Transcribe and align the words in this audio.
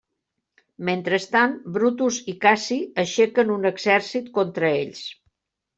Mentrestant, 0.87 1.53
Brutus 1.77 2.19
i 2.33 2.37
Cassi 2.47 2.81
aixequen 3.05 3.55
un 3.59 3.73
exèrcit 3.75 4.35
contra 4.41 4.75
ells. 4.85 5.09